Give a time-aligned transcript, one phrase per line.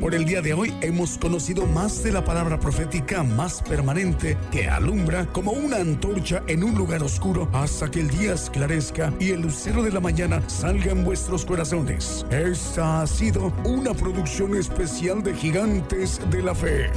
[0.00, 4.68] Por el día de hoy hemos conocido más de la palabra profética más permanente que
[4.68, 9.40] alumbra como una antorcha en un lugar oscuro hasta que el día esclarezca y el
[9.40, 12.24] lucero de la mañana salga en vuestros corazones.
[12.30, 16.90] Esta ha sido una producción especial de Gigantes de la Fe.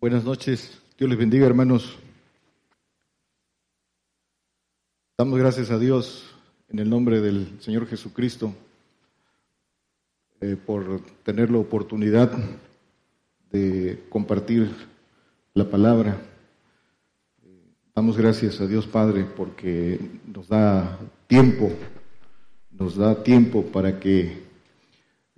[0.00, 1.98] Buenas noches, Dios les bendiga hermanos.
[5.18, 6.30] Damos gracias a Dios
[6.68, 8.54] en el nombre del Señor Jesucristo
[10.42, 12.32] eh, por tener la oportunidad
[13.52, 14.74] de compartir
[15.54, 16.20] la palabra.
[17.94, 21.70] Damos gracias a Dios Padre porque nos da tiempo,
[22.72, 24.42] nos da tiempo para que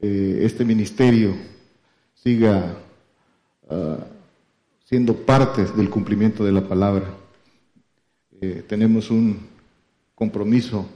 [0.00, 1.34] eh, este ministerio
[2.14, 2.74] siga
[3.68, 4.06] ah,
[4.86, 7.12] siendo parte del cumplimiento de la palabra.
[8.41, 9.38] Eh, tenemos un
[10.14, 10.88] compromiso,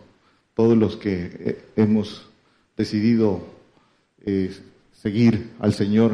[0.55, 2.27] todos los que hemos
[2.75, 3.58] decidido
[4.93, 6.13] seguir al Señor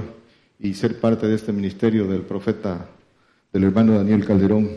[0.59, 2.87] y ser parte de este ministerio del profeta,
[3.53, 4.69] del hermano Daniel Calderón,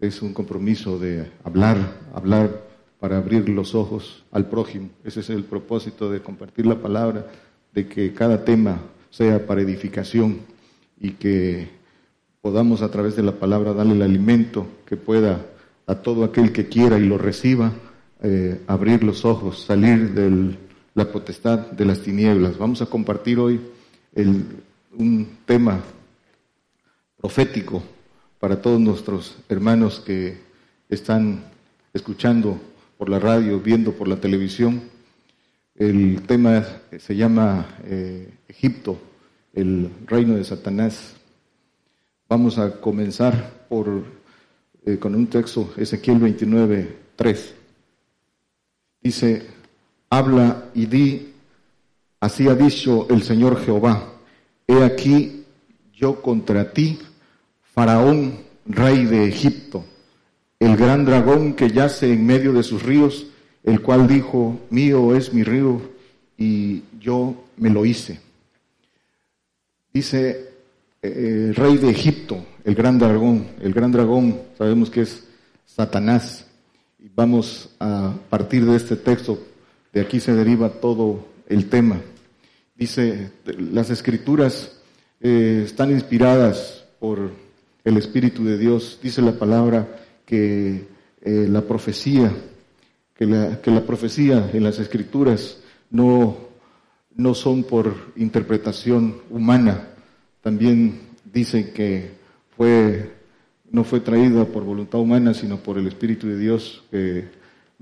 [0.00, 1.76] es un compromiso de hablar,
[2.14, 2.62] hablar
[3.00, 4.90] para abrir los ojos al prójimo.
[5.04, 7.26] Ese es el propósito de compartir la palabra,
[7.72, 8.78] de que cada tema
[9.10, 10.38] sea para edificación
[11.00, 11.68] y que
[12.40, 15.44] podamos a través de la palabra darle el alimento que pueda
[15.86, 17.72] a todo aquel que quiera y lo reciba,
[18.22, 20.56] eh, abrir los ojos, salir del
[20.94, 22.56] la potestad de las tinieblas.
[22.56, 23.60] Vamos a compartir hoy
[24.16, 25.80] un tema
[27.16, 27.82] profético
[28.38, 30.38] para todos nuestros hermanos que
[30.88, 31.42] están
[31.92, 32.60] escuchando
[32.96, 34.82] por la radio, viendo por la televisión.
[35.74, 36.64] El tema
[36.98, 38.98] se llama eh, Egipto,
[39.52, 41.16] el reino de Satanás.
[42.28, 44.04] Vamos a comenzar por,
[44.86, 47.54] eh, con un texto, Ezequiel 29, 3.
[49.00, 49.53] Dice,
[50.18, 51.32] habla y di,
[52.20, 54.12] así ha dicho el Señor Jehová,
[54.66, 55.44] he aquí
[55.94, 56.98] yo contra ti,
[57.74, 59.84] Faraón, rey de Egipto,
[60.58, 63.26] el gran dragón que yace en medio de sus ríos,
[63.62, 65.80] el cual dijo, mío es mi río
[66.36, 68.20] y yo me lo hice.
[69.92, 70.50] Dice
[71.02, 75.24] eh, el rey de Egipto, el gran dragón, el gran dragón, sabemos que es
[75.66, 76.46] Satanás.
[76.98, 79.38] Y vamos a partir de este texto
[79.94, 82.00] de aquí se deriva todo el tema.
[82.74, 84.82] Dice, las escrituras
[85.20, 87.30] eh, están inspiradas por
[87.84, 88.98] el Espíritu de Dios.
[89.00, 89.86] Dice la palabra
[90.26, 90.88] que
[91.22, 92.32] eh, la profecía,
[93.16, 95.58] que la, que profecía en las escrituras
[95.90, 96.38] no,
[97.14, 99.90] no son por interpretación humana.
[100.42, 102.10] También dice que
[102.56, 103.12] fue,
[103.70, 106.82] no fue traída por voluntad humana, sino por el Espíritu de Dios,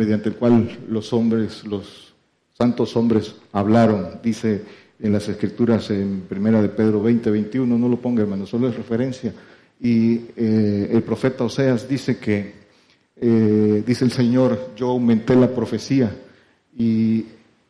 [0.02, 2.12] mediante el cual los hombres, los
[2.58, 4.64] santos hombres hablaron, dice
[4.98, 8.74] en las escrituras en primera de Pedro 20, 21, no lo ponga hermano, solo es
[8.74, 9.32] referencia.
[9.80, 12.52] Y eh, el profeta Oseas dice que,
[13.14, 16.12] eh, dice el Señor, yo aumenté la profecía
[16.76, 17.24] y,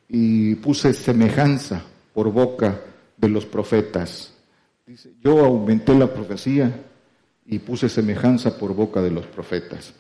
[0.09, 1.85] y puse semejanza
[2.15, 2.81] por boca
[3.15, 4.33] de los profetas.
[4.87, 6.73] Dice, yo aumenté la profecía
[7.45, 9.93] y puse semejanza por boca de los profetas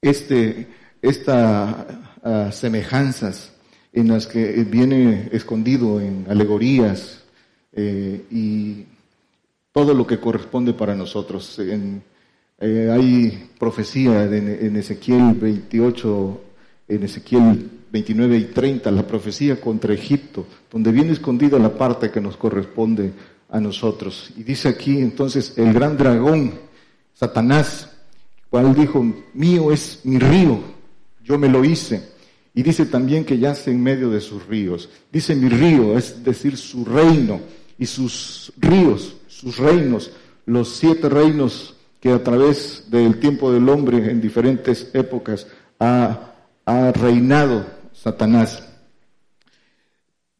[0.00, 0.66] este,
[1.02, 1.86] esta
[2.22, 3.52] ah, semejanzas
[3.92, 7.24] en las que viene escondido en alegorías
[7.72, 8.84] eh, y
[9.72, 11.58] todo lo que corresponde para nosotros.
[11.58, 12.02] En,
[12.58, 16.40] eh, hay profecía en, Ezequiel 28,
[16.88, 22.20] en Ezequiel 29 y 30, la profecía contra Egipto, donde viene escondida la parte que
[22.20, 23.12] nos corresponde
[23.48, 24.30] a nosotros.
[24.36, 26.54] Y dice aquí entonces el gran dragón,
[27.14, 27.97] Satanás,
[28.50, 29.04] cual dijo,
[29.34, 30.60] mío es mi río,
[31.22, 32.02] yo me lo hice.
[32.54, 34.88] Y dice también que yace en medio de sus ríos.
[35.12, 37.40] Dice mi río, es decir, su reino
[37.78, 40.10] y sus ríos, sus reinos,
[40.46, 45.46] los siete reinos que a través del tiempo del hombre en diferentes épocas
[45.78, 46.24] ha,
[46.94, 48.62] reinado Satanás.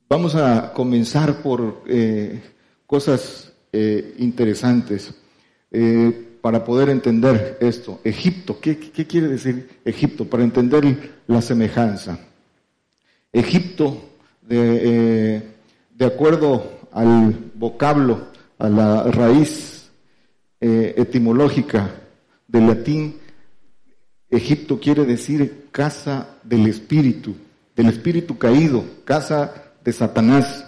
[0.09, 2.43] Vamos a comenzar por eh,
[2.87, 5.15] cosas eh, interesantes.
[5.71, 8.01] Eh, para poder entender esto.
[8.05, 10.25] Egipto, ¿qué, quiere decir Egipto?
[10.25, 12.19] Para entender la semejanza.
[13.33, 14.11] Egipto,
[14.43, 15.43] de, eh,
[15.95, 19.91] de acuerdo al vocablo, a la raíz
[20.61, 21.91] eh, etimológica
[22.47, 23.17] del latín,
[24.31, 27.35] Egipto quiere decir casa del espíritu,
[27.75, 30.67] del espíritu caído, casa de Satanás.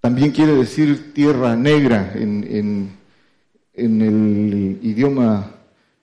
[0.00, 2.99] También quiere decir tierra negra en en
[3.80, 5.52] el idioma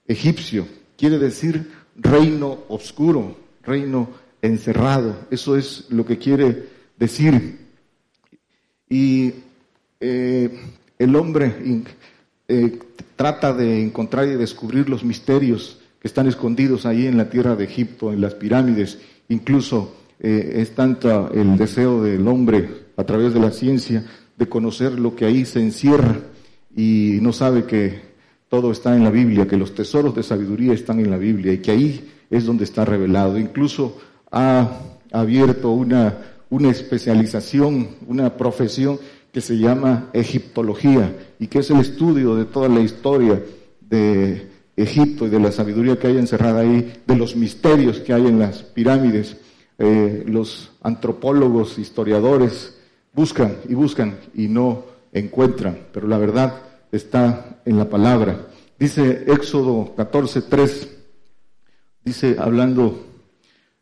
[0.06, 0.66] egipcio
[0.96, 4.08] quiere decir reino oscuro, reino
[4.42, 5.16] encerrado.
[5.30, 7.58] Eso es lo que quiere decir.
[8.88, 9.32] Y
[10.00, 10.60] eh,
[10.98, 11.84] el hombre
[12.48, 12.78] eh,
[13.16, 17.64] trata de encontrar y descubrir los misterios que están escondidos ahí en la tierra de
[17.64, 18.98] Egipto, en las pirámides.
[19.28, 24.04] Incluso eh, es tanto el deseo del hombre a través de la ciencia
[24.36, 26.16] de conocer lo que ahí se encierra
[26.78, 28.00] y no sabe que
[28.48, 31.58] todo está en la Biblia, que los tesoros de sabiduría están en la Biblia y
[31.58, 33.36] que ahí es donde está revelado.
[33.36, 33.98] Incluso
[34.30, 34.78] ha
[35.10, 36.18] abierto una,
[36.50, 39.00] una especialización, una profesión
[39.32, 43.42] que se llama egiptología y que es el estudio de toda la historia
[43.80, 44.46] de
[44.76, 48.38] Egipto y de la sabiduría que hay encerrada ahí, de los misterios que hay en
[48.38, 49.36] las pirámides.
[49.78, 52.78] Eh, los antropólogos, historiadores,
[53.12, 58.46] buscan y buscan y no encuentran, pero la verdad está en la palabra.
[58.78, 60.88] Dice Éxodo 14:3,
[62.04, 63.06] dice, hablando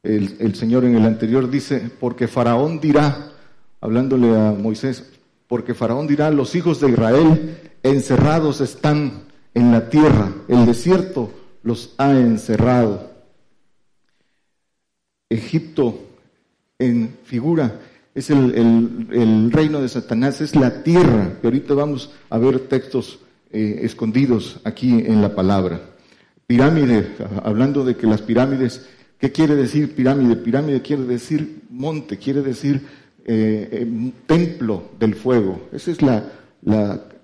[0.03, 3.33] el, el Señor en el anterior, dice, porque Faraón dirá,
[3.81, 5.05] hablándole a Moisés,
[5.47, 9.25] porque Faraón dirá, los hijos de Israel encerrados están
[9.55, 11.31] en la tierra, el desierto
[11.63, 13.11] los ha encerrado.
[15.29, 15.99] Egipto
[16.79, 17.81] en figura
[18.17, 23.19] es el, reino de Satanás, es la tierra, que ahorita vamos a ver textos
[23.53, 25.83] eh, escondidos aquí en la palabra.
[26.47, 27.15] Pirámide,
[27.45, 28.87] hablando de que las pirámides,
[29.19, 30.35] ¿qué quiere decir pirámide?
[30.37, 32.81] Pirámide quiere decir monte, quiere decir
[33.27, 35.69] eh, eh, templo del fuego.
[35.71, 36.25] Esa es la,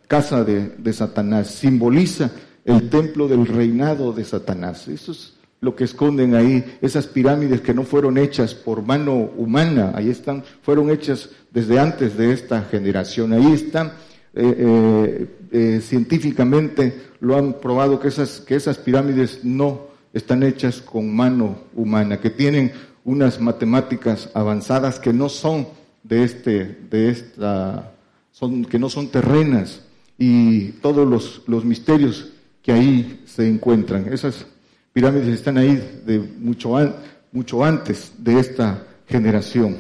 [0.06, 1.52] casa de, de, Satanás.
[1.52, 2.30] Simboliza
[2.66, 4.88] el templo del reinado de Satanás.
[4.88, 9.92] Eso es lo que esconden ahí, esas pirámides que no fueron hechas por mano humana,
[9.94, 13.32] ahí están, fueron hechas desde antes de esta generación.
[13.32, 13.92] Ahí están,
[14.34, 21.58] eh, científicamente lo han probado que esas, que esas pirámides no están hechas con mano
[21.76, 22.72] humana, que tienen
[23.04, 25.68] unas matemáticas avanzadas que no son
[26.02, 27.92] de este, de esta,
[28.32, 29.82] son, que no son terrenas
[30.18, 32.32] y todos los, los misterios
[32.62, 34.12] que ahí se encuentran.
[34.12, 34.46] Esas
[34.92, 36.74] pirámides están ahí de mucho,
[37.32, 39.76] mucho antes de esta generación.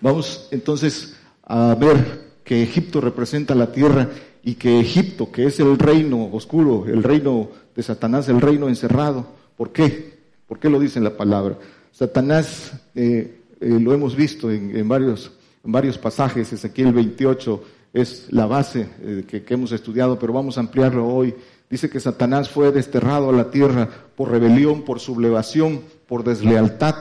[0.00, 4.08] Vamos entonces a ver que Egipto representa la tierra
[4.42, 9.26] y que Egipto, que es el reino oscuro, el reino de Satanás, el reino encerrado,
[9.56, 10.18] ¿por qué?
[10.48, 11.56] ¿Por qué lo dice la palabra?
[11.92, 15.30] Satanás eh, eh, lo hemos visto en, varios,
[15.64, 20.60] en varios pasajes, Ezequiel 28 es la base eh, que hemos estudiado, pero vamos a
[20.60, 21.34] ampliarlo hoy.
[21.72, 26.96] Dice que Satanás fue desterrado a la tierra por rebelión, por sublevación, por deslealtad.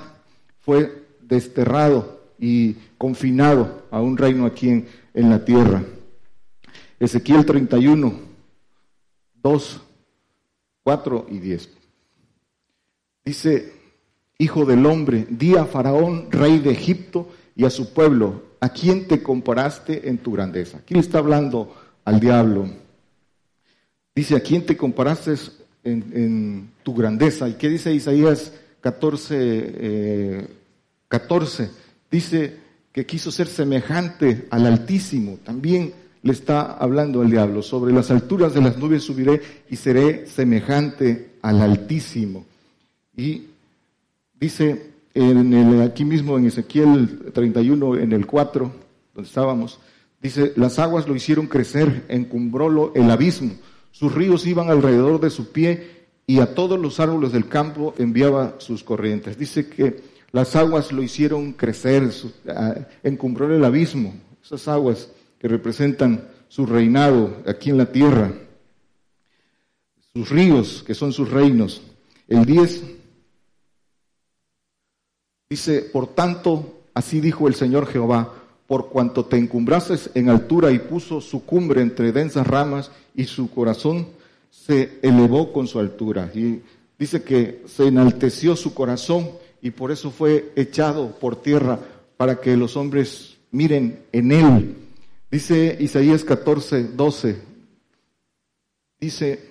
[0.61, 5.83] Fue desterrado y confinado a un reino aquí en, la tierra.
[7.01, 8.13] Ezequiel 31,
[9.43, 9.81] 2,
[10.83, 11.69] 4 y 10.
[13.25, 13.73] Dice,
[14.37, 17.27] Hijo del hombre, di a Faraón, rey de Egipto,
[17.57, 20.79] y a su pueblo, ¿a quién te comparaste en tu grandeza?
[20.87, 21.75] Le está hablando
[22.05, 22.80] al diablo.
[24.13, 25.35] Dice, ¿a quién te comparaste
[25.83, 27.47] en, tu grandeza?
[27.47, 30.47] ¿Y qué dice Isaías 14,
[31.07, 31.63] 14?
[31.63, 31.69] Eh,
[32.09, 32.57] dice
[32.91, 35.39] que quiso ser semejante al Altísimo.
[35.43, 35.93] También
[36.23, 37.61] le está hablando al diablo.
[37.61, 42.45] Sobre las alturas de las nubes subiré y seré semejante al Altísimo.
[43.15, 43.47] Y
[44.41, 48.71] Dice en el, aquí mismo en Ezequiel 31, en el 4,
[49.13, 49.79] donde estábamos,
[50.19, 53.51] dice, las aguas lo hicieron crecer, encumbrólo el abismo,
[53.91, 58.55] sus ríos iban alrededor de su pie y a todos los árboles del campo enviaba
[58.59, 59.37] sus corrientes.
[59.37, 62.09] Dice que las aguas lo hicieron crecer,
[63.03, 68.33] encumbró el abismo, esas aguas que representan su reinado aquí en la tierra,
[70.13, 71.81] sus ríos que son sus reinos.
[72.27, 72.83] El 10
[75.51, 78.40] Dice, por tanto, así dijo el Señor Jehová,
[78.71, 83.51] por cuanto te encumbrases en altura y puso su cumbre entre densas ramas y su
[83.51, 84.07] corazón
[84.49, 86.31] se elevó con su altura.
[86.33, 86.61] Y
[86.97, 89.29] dice que se enalteció su corazón
[89.61, 91.79] y por eso fue echado por tierra
[92.15, 94.77] para que los hombres miren en él.
[95.29, 97.41] Dice Isaías 14, 12,
[99.01, 99.49] dice,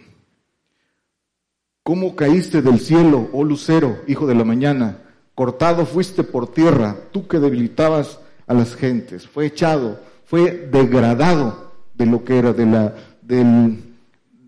[1.83, 4.97] ¿cómo caíste del cielo, oh lucero, hijo de la mañana?
[5.35, 8.19] cortado fuiste por tierra, tú que debilitabas
[8.51, 13.77] a las gentes, fue echado, fue degradado de lo que era, de la, de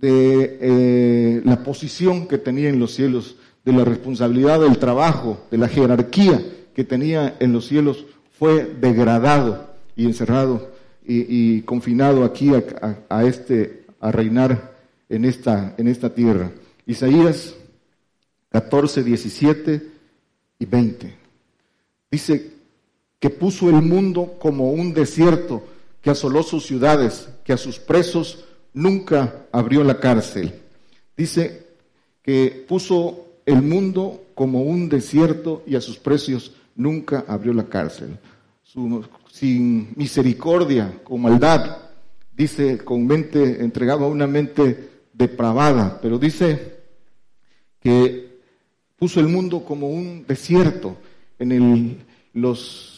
[0.03, 5.69] eh, la posición que tenía en los cielos, de la responsabilidad del trabajo, de la
[5.69, 6.45] jerarquía
[6.75, 8.05] que tenía en los cielos,
[8.37, 10.73] fue degradado y encerrado
[11.07, 12.51] y, confinado aquí
[13.09, 14.73] a, este, a reinar
[15.09, 16.51] en esta, en esta tierra.
[16.87, 17.55] Isaías
[18.51, 19.83] 14, 17
[20.59, 21.15] y 20.
[22.11, 22.62] Dice
[23.23, 25.63] que puso el mundo como un desierto,
[26.01, 30.53] que asoló sus ciudades, que a sus presos nunca abrió la cárcel.
[31.17, 31.69] Dice
[32.21, 38.19] que puso el mundo como un desierto y a sus presos nunca abrió la cárcel.
[39.31, 41.79] sin misericordia, con maldad,
[42.37, 46.75] dice, con mente, entregaba una mente depravada, pero dice
[47.79, 48.41] que
[48.97, 50.97] puso el mundo como un desierto.
[51.39, 51.99] En el,
[52.33, 52.92] los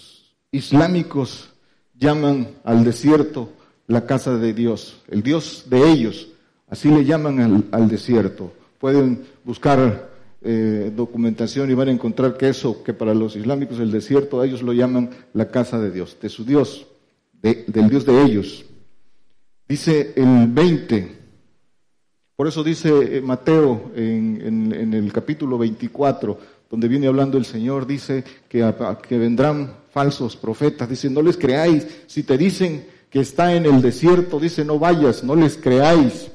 [0.55, 1.51] islámicos
[1.99, 3.51] llaman al desierto
[3.89, 6.29] la casa de Dios, el Dios de ellos,
[6.69, 8.53] así le llaman al, desierto.
[8.79, 10.11] Pueden buscar
[10.43, 14.63] eh, documentación y van a encontrar que eso, que para los islámicos el desierto, ellos
[14.63, 16.87] lo llaman la casa de Dios, de su Dios,
[17.43, 18.65] del Dios de ellos.
[19.69, 21.17] Dice el 20,
[22.37, 26.39] por eso dice eh, Mateo en, en el capítulo 24,
[26.71, 28.73] donde viene hablando el Señor, dice que,
[29.09, 33.81] que vendrán falsos profetas, dice, no les creáis, si te dicen que está en el
[33.81, 36.33] desierto, dice, no vayas, no les creáis.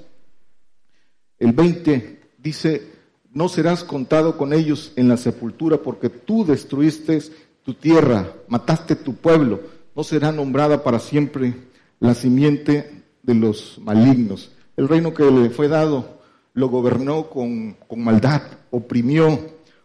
[1.37, 2.87] El 20 dice,
[3.33, 7.19] no serás contado con ellos en la sepultura porque tú destruiste
[7.63, 9.59] tu tierra, mataste tu pueblo,
[9.93, 11.53] no será nombrada para siempre
[11.99, 14.53] la simiente de los malignos.
[14.77, 16.21] El reino que le fue dado
[16.53, 19.37] lo gobernó con, con maldad, oprimió,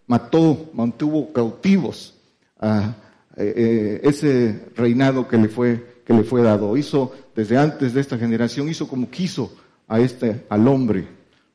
[0.07, 2.15] mató, mantuvo cautivos
[2.61, 2.95] a
[3.37, 6.77] eh, eh, ese reinado que le fue que le fue dado.
[6.77, 9.55] Hizo desde antes de esta generación, hizo como quiso
[9.89, 11.07] a este, al hombre.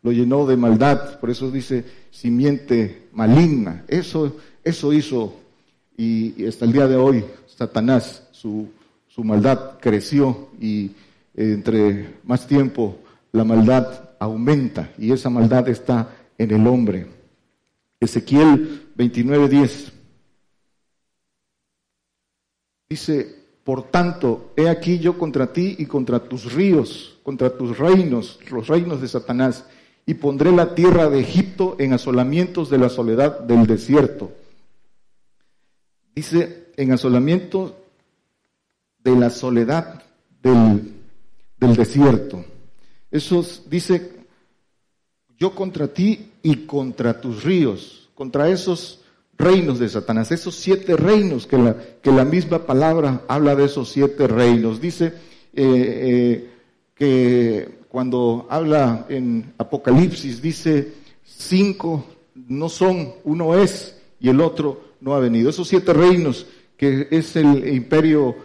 [0.01, 3.83] Lo llenó de maldad, por eso dice simiente maligna.
[3.87, 5.35] Eso, eso hizo
[5.97, 8.69] y, hasta el día de hoy Satanás, su,
[9.07, 10.91] su maldad creció y
[11.35, 12.97] entre más tiempo
[13.31, 17.07] la maldad aumenta y esa maldad está en el hombre.
[17.99, 19.91] Ezequiel 29:10
[22.89, 28.39] dice, por tanto, he aquí yo contra ti y contra tus ríos, contra tus reinos,
[28.49, 29.65] los reinos de Satanás,
[30.05, 34.31] y pondré la tierra de Egipto en asolamientos de la soledad del desierto.
[36.15, 37.77] Dice, en asolamiento
[39.03, 40.03] de la soledad
[40.41, 40.93] del,
[41.57, 42.43] del desierto.
[43.11, 44.25] Eso dice,
[45.37, 49.01] yo contra ti y contra tus ríos, contra esos
[49.39, 53.89] reinos de Satanás, esos siete reinos que la, que la misma palabra habla de esos
[53.89, 54.81] siete reinos.
[54.81, 55.13] Dice eh,
[55.55, 56.49] eh,
[56.93, 60.93] que cuando habla en Apocalipsis, dice
[61.23, 62.05] cinco
[62.49, 65.49] no son, uno es y el otro no ha venido.
[65.49, 68.35] Esos siete reinos que es el imperio,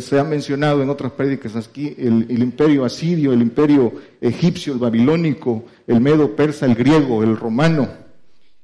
[0.00, 5.64] se ha mencionado en otras prédicas aquí, el imperio asirio, el imperio egipcio, el babilónico,
[5.86, 8.05] el medo persa, el griego, el romano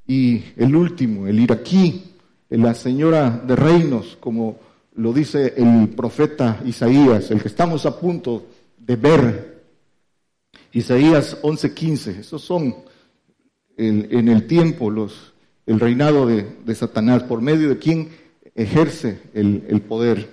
[0.07, 2.13] y el último, el iraquí,
[2.51, 4.59] la señora de reinos, como
[4.95, 9.63] lo dice el profeta Isaías, el que estamos a punto de ver.
[10.73, 12.75] Isaías 11:15, esos son
[13.77, 15.33] en el tiempo los,
[15.67, 18.11] el reinado de, Satanás, por medio de quien
[18.55, 20.29] ejerce el, el poder.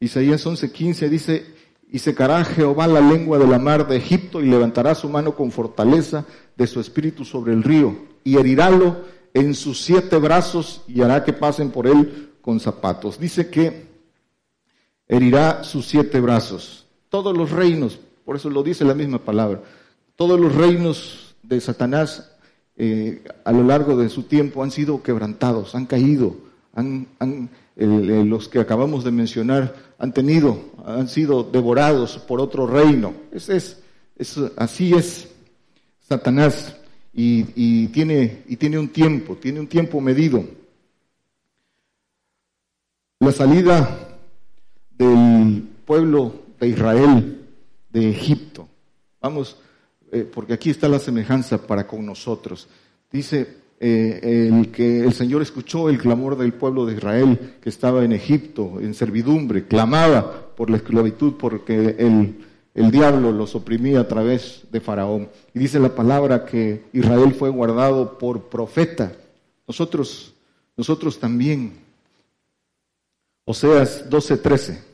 [0.00, 1.46] Isaías 11:15 dice,
[1.92, 5.50] y secará Jehová la lengua de la mar de Egipto y levantará su mano con
[5.50, 6.24] fortaleza
[6.56, 11.32] de su espíritu sobre el río y herirálo en sus siete brazos y hará que
[11.32, 13.18] pasen por él con zapatos.
[13.18, 13.86] Dice que
[15.08, 16.86] herirá sus siete brazos.
[17.08, 19.62] Todos los reinos, por eso lo dice la misma palabra,
[20.16, 22.30] todos los reinos de Satanás
[22.76, 26.36] eh, a lo largo de su tiempo han sido quebrantados, han caído,
[26.74, 27.08] han,
[27.76, 33.12] los que acabamos de mencionar han tenido, han sido devorados por otro reino.
[33.32, 33.82] es,
[34.56, 35.28] así es
[36.00, 36.79] Satanás
[37.12, 40.44] y, tiene, y tiene un tiempo, tiene un tiempo medido.
[43.18, 44.18] La salida
[44.96, 47.46] del pueblo de Israel
[47.90, 48.68] de Egipto.
[49.20, 49.56] Vamos,
[50.12, 52.68] eh, porque aquí está la semejanza para con nosotros.
[53.10, 58.04] Dice eh, el que el Señor escuchó el clamor del pueblo de Israel que estaba
[58.04, 64.08] en Egipto, en servidumbre, clamaba por la esclavitud porque el, el diablo los oprimía a
[64.08, 65.28] través de Faraón.
[65.52, 69.12] Y dice la palabra que Israel fue guardado por profeta.
[69.66, 70.32] Nosotros,
[70.76, 71.78] nosotros también.
[73.44, 74.84] Oseas 12:13.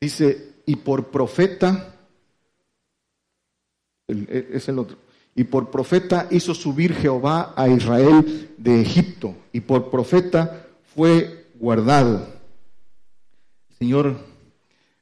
[0.00, 1.94] Dice, y por profeta,
[4.08, 4.96] es el otro,
[5.34, 12.39] y por profeta hizo subir Jehová a Israel de Egipto, y por profeta fue guardado.
[13.80, 14.14] Señor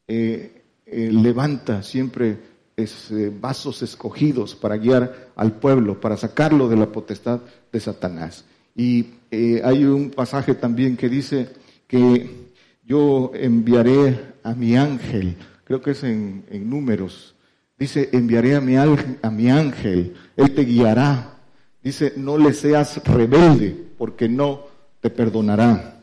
[0.06, 2.38] eh, eh, levanta siempre
[2.76, 7.40] eh, vasos escogidos para guiar al pueblo, para sacarlo de la potestad
[7.72, 8.44] de Satanás.
[8.76, 9.04] Y
[9.64, 11.48] hay un pasaje también que dice
[11.88, 12.52] que
[12.84, 17.34] yo enviaré a mi ángel, creo que es en, números,
[17.76, 21.34] dice, enviaré a mi, a mi ángel, él te guiará.
[21.82, 24.66] Dice, no le seas rebelde, porque no
[25.00, 25.97] te perdonará.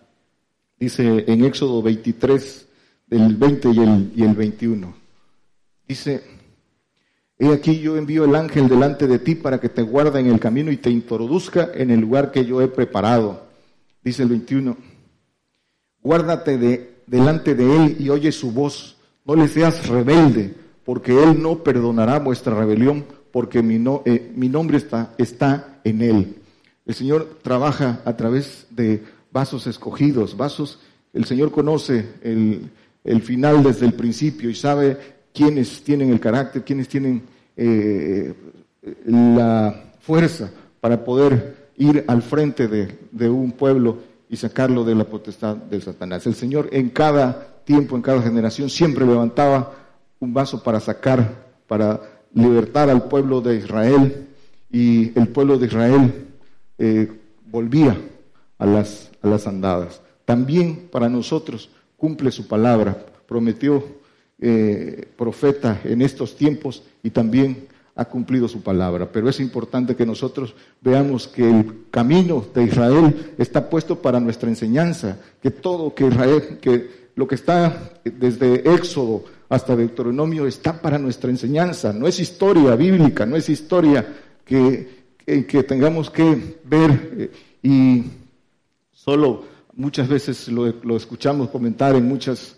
[0.79, 2.67] Dice en Éxodo 23,
[3.07, 4.95] del 20 y el, y el 21.
[5.87, 6.23] Dice,
[7.37, 10.39] he aquí yo envío el ángel delante de ti para que te guarde en el
[10.39, 13.45] camino y te introduzca en el lugar que yo he preparado.
[14.03, 14.95] Dice el 21
[16.05, 18.95] guárdate de, delante de él y oye su voz.
[19.25, 20.53] No le seas rebelde,
[20.85, 26.01] porque él no perdonará vuestra rebelión, porque mi, no, eh, mi nombre está, está en
[26.03, 26.35] él.
[26.85, 29.03] El Señor trabaja a través de
[29.35, 30.79] vasos escogidos, vasos,
[31.11, 32.71] el Señor conoce el,
[33.03, 34.97] el final desde el principio y sabe
[35.33, 37.21] quiénes tienen el carácter, quiénes tienen
[37.57, 38.33] eh,
[39.05, 40.49] la fuerza
[40.79, 43.97] para poder ir al frente de, de un pueblo
[44.29, 46.25] y sacarlo de la potestad del Satanás.
[46.25, 49.73] El Señor en cada tiempo, en cada generación, siempre levantaba
[50.21, 51.99] un vaso para sacar, para
[52.33, 54.27] libertar al pueblo de Israel
[54.71, 56.25] y el pueblo de Israel
[56.77, 57.11] eh,
[57.51, 57.97] volvía
[58.57, 60.01] a las, a las andadas.
[60.25, 63.83] También para nosotros cumple su palabra, prometió
[64.39, 69.09] eh, profeta en estos tiempos y también ha cumplido su palabra.
[69.11, 74.49] Pero es importante que nosotros veamos que el camino de Israel está puesto para nuestra
[74.49, 80.97] enseñanza, que todo que Israel, que lo que está desde Éxodo hasta Deuteronomio está para
[80.97, 81.93] nuestra enseñanza.
[81.93, 84.05] No es historia bíblica, no es historia
[84.43, 87.31] que, que, tengamos que ver eh,
[87.63, 88.03] y
[89.05, 89.43] solo
[89.75, 92.57] muchas veces lo, escuchamos comentar en muchas,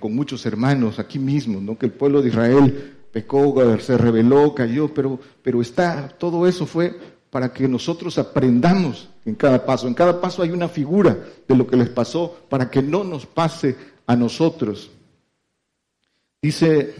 [0.00, 1.78] con muchos hermanos aquí mismo, ¿no?
[1.78, 6.98] que el pueblo de Israel pecó, se rebeló, cayó, pero, pero está, todo eso fue
[7.30, 9.86] para que nosotros aprendamos en cada paso.
[9.86, 13.24] En cada paso hay una figura de lo que les pasó para que no nos
[13.24, 14.90] pase a nosotros.
[16.42, 16.94] Dice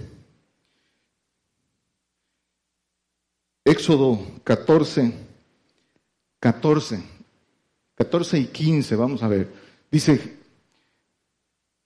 [3.64, 5.12] Éxodo 14,
[6.38, 7.11] 14,
[8.02, 9.48] 14 y 15, vamos a ver.
[9.88, 10.38] Dice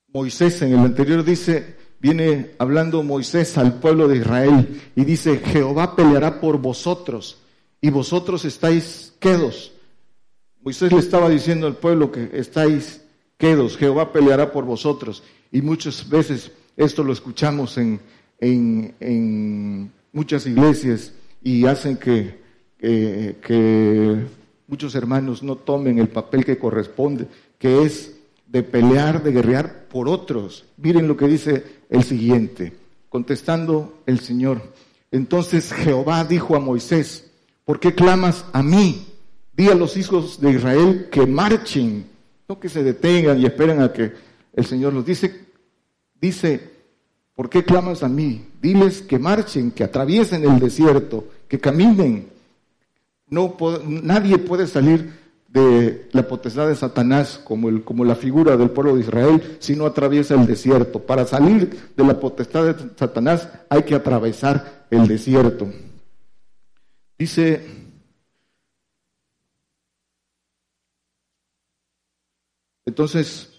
[0.09, 5.95] Moisés en el anterior dice, viene hablando Moisés al pueblo de Israel y dice, Jehová
[5.95, 7.43] peleará por vosotros
[7.83, 9.73] y vosotros estáis quedos.
[10.63, 13.03] Moisés le estaba diciendo al pueblo que estáis
[13.37, 15.23] quedos, Jehová peleará por vosotros.
[15.53, 18.01] Y muchas veces esto lo escuchamos en,
[18.41, 22.41] en, muchas iglesias y hacen que,
[22.79, 24.25] que
[24.69, 27.27] muchos hermanos no tomen el papel que corresponde,
[27.59, 30.65] que es de pelear, de guerrear por otros.
[30.77, 32.73] Miren lo que dice el siguiente,
[33.09, 34.63] contestando el Señor.
[35.11, 37.31] Entonces Jehová dijo a Moisés,
[37.65, 39.07] ¿por qué clamas a mí?
[39.53, 42.07] Di a los hijos de Israel que marchen,
[42.49, 44.13] no que se detengan y esperen a que
[44.53, 45.47] el Señor los dice.
[46.21, 46.71] Dice,
[47.35, 48.47] ¿por qué clamas a mí?
[48.61, 52.36] Diles que marchen, que atraviesen el desierto, que caminen.
[53.29, 55.13] No, nadie puede salir
[55.49, 59.75] de la potestad de Satanás como, el, como la figura del pueblo de Israel si
[59.75, 61.01] no atraviesa el desierto.
[61.01, 65.69] Para salir de la potestad de Satanás hay que atravesar el desierto.
[67.19, 67.67] Dice,
[72.85, 73.51] entonces,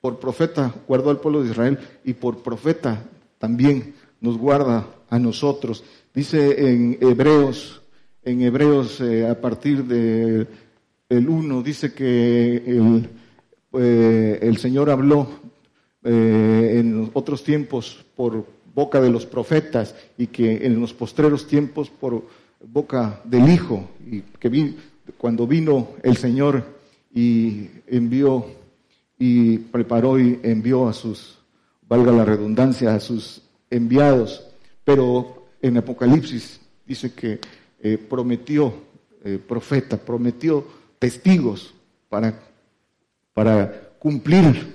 [0.00, 3.04] por profeta guardó al pueblo de Israel y por profeta
[3.38, 5.82] también nos guarda a nosotros.
[6.14, 7.81] Dice en Hebreos,
[8.24, 10.46] en Hebreos eh, a partir de
[11.08, 13.08] el 1 dice que el,
[13.74, 15.28] eh, el Señor habló
[16.04, 21.90] eh, en otros tiempos por boca de los profetas y que en los postreros tiempos
[21.90, 22.26] por
[22.64, 24.74] boca del Hijo y que
[25.18, 26.64] cuando vino el Señor
[27.12, 28.46] y envió
[29.18, 31.38] y preparó y envió a sus,
[31.86, 34.44] valga la redundancia, a sus enviados,
[34.84, 37.38] pero en Apocalipsis dice que
[37.82, 38.74] eh, prometió,
[39.46, 40.66] profeta, prometió
[40.98, 41.74] testigos
[42.08, 42.40] para,
[43.34, 44.72] para cumplir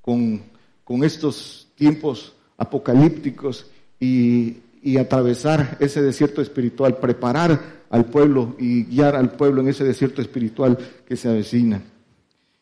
[0.00, 0.42] con,
[0.82, 3.66] con estos tiempos apocalípticos
[4.00, 9.84] y, y atravesar ese desierto espiritual, preparar al pueblo y guiar al pueblo en ese
[9.84, 11.82] desierto espiritual que se avecina.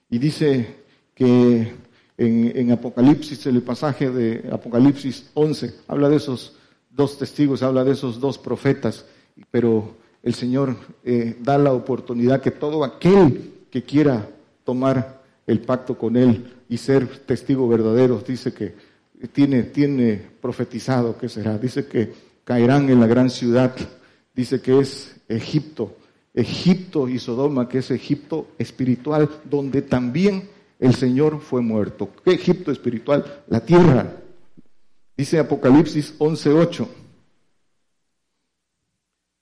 [0.09, 0.76] Y dice
[1.14, 1.72] que
[2.16, 6.55] en, en, Apocalipsis, el pasaje de Apocalipsis 11, habla de esos
[6.90, 9.07] dos testigos, habla de esos dos profetas,
[9.51, 14.29] pero el Señor eh, da la oportunidad que todo aquel que quiera
[14.64, 18.75] tomar el pacto con Él y ser testigo verdadero, dice que
[19.33, 22.12] tiene, tiene profetizado que será, dice que
[22.45, 23.75] caerán en la gran ciudad,
[24.35, 25.97] dice que es Egipto,
[26.35, 32.09] Egipto y Sodoma, que es Egipto espiritual, donde también el Señor fue muerto.
[32.25, 33.42] ¿Qué Egipto espiritual?
[33.49, 34.16] La tierra.
[35.16, 36.88] Dice Apocalipsis 11:8.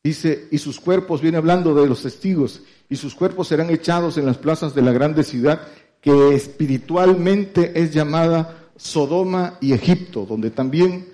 [0.03, 4.27] Dice, y sus cuerpos, viene hablando de los testigos, y sus cuerpos serán echados en
[4.27, 5.61] las plazas de la grande ciudad,
[6.01, 11.07] que espiritualmente es llamada Sodoma y Egipto, donde también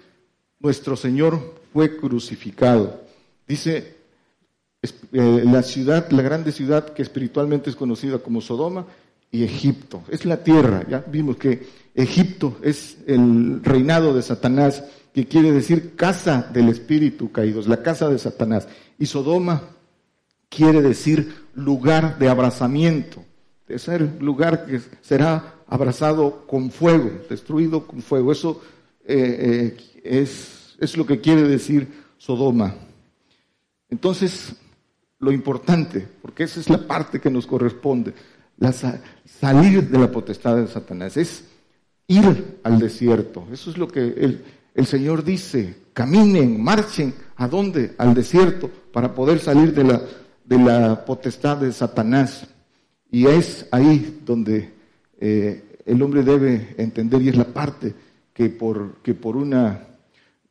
[0.60, 3.00] nuestro Señor fue crucificado.
[3.46, 3.96] Dice
[4.82, 8.86] eh, la ciudad, la grande ciudad que espiritualmente es conocida como Sodoma
[9.32, 10.02] y Egipto.
[10.08, 14.84] Es la tierra, ya vimos que Egipto es el reinado de Satanás,
[15.16, 18.68] que quiere decir casa del espíritu caídos, la casa de Satanás.
[18.98, 19.62] Y Sodoma
[20.50, 23.24] quiere decir lugar de abrazamiento,
[23.66, 28.30] de ser lugar que será abrazado con fuego, destruido con fuego.
[28.30, 28.60] Eso
[29.06, 29.74] eh,
[30.04, 30.26] eh,
[30.78, 32.74] es, lo que quiere decir Sodoma.
[33.88, 34.54] Entonces,
[35.18, 38.12] lo importante, porque esa es la parte que nos corresponde,
[38.58, 38.70] la
[39.24, 41.44] salir de la potestad de Satanás, es
[42.06, 43.46] ir al desierto.
[43.50, 44.44] Eso es lo que el,
[44.76, 47.94] el Señor dice, caminen, marchen, ¿a dónde?
[47.96, 50.02] Al desierto, para poder salir de la,
[50.44, 52.46] de la potestad de Satanás.
[53.10, 54.74] Y es ahí donde
[55.18, 57.94] eh, el hombre debe entender, y es la parte
[58.34, 59.80] que por, que por una,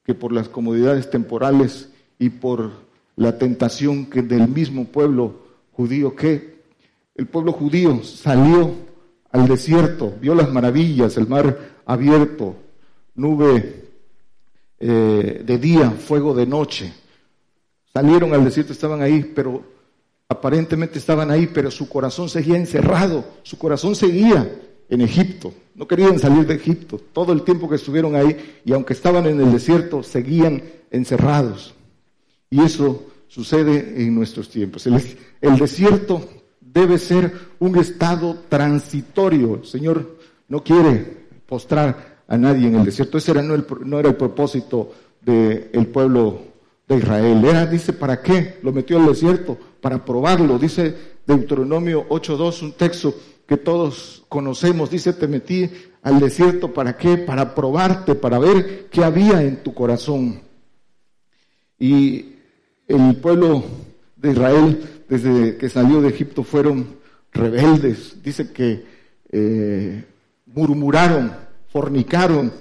[0.03, 2.71] que por las comodidades temporales y por
[3.17, 5.35] la tentación que del mismo pueblo
[5.73, 6.63] judío, que
[7.13, 8.73] el pueblo judío salió
[9.31, 12.55] al desierto, vio las maravillas, el mar abierto,
[13.13, 13.84] nube
[14.79, 16.93] eh, de día, fuego de noche.
[17.93, 19.63] Salieron al desierto, estaban ahí, pero
[20.27, 24.59] aparentemente estaban ahí, pero su corazón seguía encerrado, su corazón seguía
[24.89, 25.53] en Egipto.
[25.75, 29.39] No querían salir de Egipto todo el tiempo que estuvieron ahí y aunque estaban en
[29.39, 31.73] el desierto, seguían encerrados.
[32.49, 34.87] Y eso sucede en nuestros tiempos.
[34.87, 36.27] El, desierto
[36.61, 39.55] debe ser un estado transitorio.
[39.55, 43.17] El Señor no quiere postrar a nadie en el desierto.
[43.17, 46.39] Ese era, no, no era el propósito del pueblo
[46.87, 47.43] de Israel.
[47.45, 48.59] Era, dice, ¿para qué?
[48.61, 50.57] Lo metió al desierto, para probarlo.
[50.57, 53.15] Dice Deuteronomio 8.2, un texto
[53.47, 54.89] que todos conocemos.
[54.89, 55.69] Dice, te metí
[56.01, 57.17] al desierto, ¿para qué?
[57.17, 60.41] Para probarte, para ver qué había en tu corazón.
[61.79, 62.35] Y
[62.87, 63.63] el pueblo
[64.15, 66.87] de Israel, desde que salió de Egipto, fueron
[67.31, 68.21] rebeldes.
[68.23, 68.85] Dice que
[69.31, 70.05] eh,
[70.45, 71.31] murmuraron,
[71.75, 72.53] fornicaron,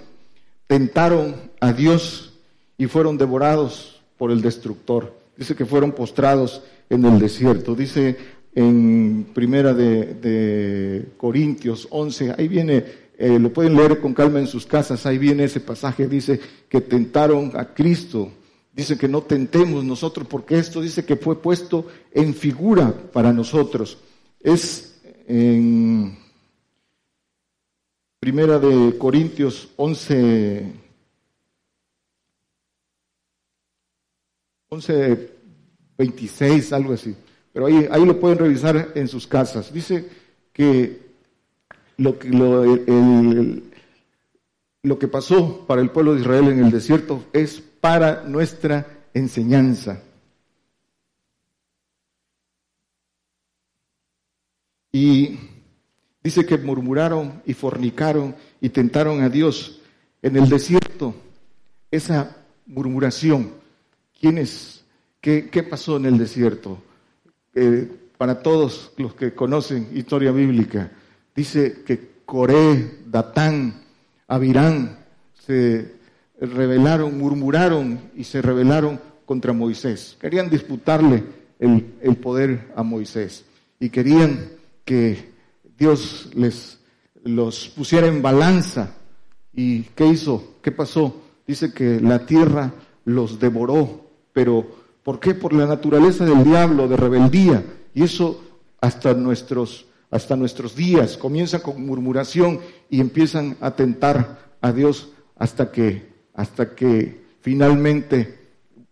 [0.67, 2.33] tentaron a Dios
[2.77, 5.17] y fueron devorados por el destructor.
[5.37, 7.77] Dice que fueron postrados en el desierto.
[7.77, 8.17] Dice
[8.57, 12.85] en primera de, Corintios 11, ahí viene,
[13.17, 16.81] eh, lo pueden leer con calma en sus casas, ahí viene ese pasaje, dice que
[16.81, 18.33] tentaron a Cristo
[18.75, 23.99] Dice que no tentemos nosotros porque esto dice que fue puesto en figura para nosotros.
[24.41, 26.19] Es en
[28.25, 30.73] Primera de Corintios 11,
[34.71, 35.31] 11,
[35.99, 37.15] 26, algo así.
[37.53, 39.71] Pero ahí, ahí lo pueden revisar en sus casas.
[39.71, 40.09] Dice
[40.55, 41.03] que
[41.99, 42.65] lo lo,
[44.83, 50.01] lo que pasó para el pueblo de Israel en el desierto es para nuestra enseñanza.
[54.93, 55.39] Y
[56.25, 59.81] dice que murmuraron y fornicaron y tentaron a Dios
[60.23, 61.15] en el desierto.
[61.91, 63.53] Esa murmuración,
[64.19, 64.85] ¿quiénes?
[65.21, 66.83] ¿Qué, qué pasó en el desierto?
[67.55, 70.91] Eh, para todos los que conocen historia bíblica,
[71.37, 73.83] dice que Coré, Datán,
[74.27, 74.99] Abirán
[75.47, 75.93] se
[76.41, 80.17] rebelaron, murmuraron y se rebelaron contra Moisés.
[80.21, 81.23] Querían disputarle
[81.59, 83.45] el, poder a Moisés
[83.79, 84.49] y querían
[84.85, 85.34] que
[85.77, 86.81] Dios les
[87.25, 88.95] los pusiera en balanza.
[89.53, 90.57] ¿Y qué hizo?
[90.63, 91.23] ¿Qué pasó?
[91.47, 92.73] Dice que la tierra
[93.05, 94.67] los devoró, pero
[95.03, 95.35] ¿por qué?
[95.35, 97.65] Por la naturaleza del diablo, de rebeldía.
[97.95, 98.43] Y eso
[98.81, 102.61] hasta nuestros, hasta nuestros días comienza con murmuración
[102.91, 108.39] y empiezan a tentar a Dios hasta que hasta que finalmente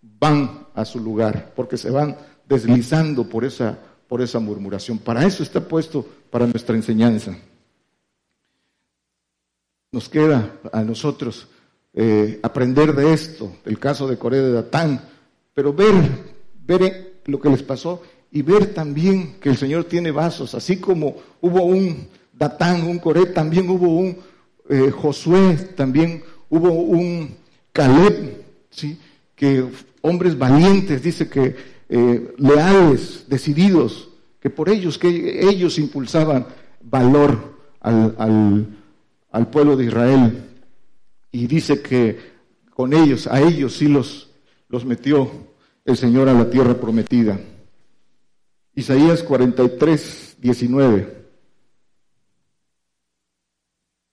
[0.02, 2.16] van a su lugar, porque se van
[2.48, 4.98] deslizando por esa, por esa murmuración.
[4.98, 7.36] Para eso está puesto para nuestra enseñanza.
[9.92, 11.46] Nos queda a nosotros
[11.92, 15.04] eh, aprender de esto, del caso de Corea de Datán,
[15.52, 15.92] pero ver,
[16.66, 21.16] ver lo que les pasó y ver también que el Señor tiene vasos, así como
[21.42, 24.16] hubo un Datán, un Coré, también hubo un
[24.70, 27.36] eh, Josué, también hubo un
[27.74, 28.98] Caleb, ¿sí?
[29.36, 29.66] que
[30.00, 31.54] hombres valientes, dice que
[31.90, 34.08] eh, leales, decididos,
[34.42, 36.46] que por ellos, que ellos impulsaban
[36.80, 38.66] valor al,
[39.30, 40.50] al pueblo de Israel.
[41.30, 42.18] Y dice que
[42.74, 44.30] con ellos, a ellos sí los,
[44.68, 45.30] los metió
[45.84, 47.38] el Señor a la tierra prometida.
[48.74, 51.22] Isaías 43, 19.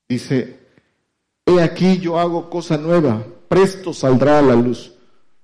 [0.08, 0.60] Dice,
[1.44, 4.94] he aquí yo hago cosa nueva, presto saldrá a la luz.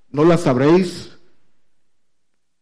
[0.10, 1.17] ¿No la sabréis?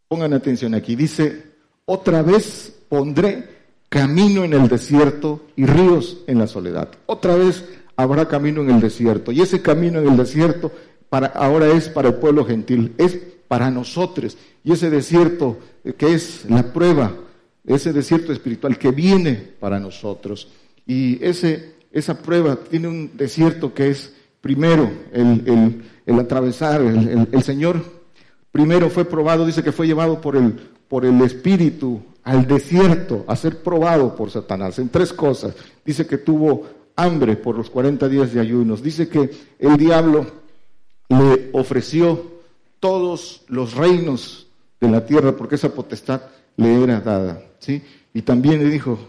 [0.08, 0.96] Pongan atención aquí.
[0.96, 1.53] Dice,
[1.86, 3.50] otra vez pondré
[3.90, 6.90] camino en el desierto y ríos en la soledad.
[7.06, 7.64] Otra vez
[7.96, 9.32] habrá camino en el desierto.
[9.32, 10.72] Y ese camino en el desierto
[11.10, 14.38] para, ahora es para el pueblo gentil, es para nosotros.
[14.64, 17.14] Y ese desierto eh, que es la prueba,
[17.66, 20.48] ese desierto espiritual que viene para nosotros.
[20.88, 27.44] Y ese, esa prueba tiene un desierto que es primero el, el, atravesar, el, el,
[27.44, 27.82] Señor
[28.52, 33.36] primero fue probado, dice que fue llevado por el, por el Espíritu al desierto a
[33.36, 35.56] ser probado por Satanás en tres cosas.
[35.86, 38.82] Dice que tuvo hambre por los 40 días de ayunos.
[38.82, 40.26] Dice que el diablo
[41.10, 42.34] le ofreció
[42.80, 44.48] todos los reinos
[44.80, 46.22] de la tierra porque esa potestad
[46.58, 47.42] le era dada.
[47.60, 47.82] ¿sí?
[48.14, 49.00] Y también le dijo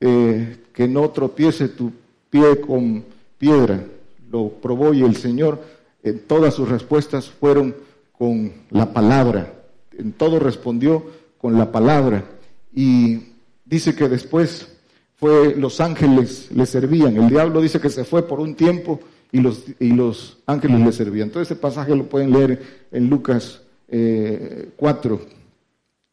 [0.00, 1.92] eh, que no tropiece tu
[2.28, 3.04] pie con
[3.38, 3.84] piedra.
[4.30, 5.62] Lo probó y el Señor
[6.02, 7.74] en todas sus respuestas fueron
[8.16, 9.59] con la palabra.
[10.00, 11.04] En todo respondió
[11.38, 12.24] con la palabra.
[12.74, 13.18] Y
[13.64, 14.68] dice que después
[15.16, 17.16] fue los ángeles le servían.
[17.16, 20.92] El diablo dice que se fue por un tiempo y los, y los ángeles le
[20.92, 21.28] servían.
[21.28, 23.60] Entonces ese pasaje lo pueden leer en Lucas
[24.76, 25.14] 4.
[25.14, 25.36] Eh,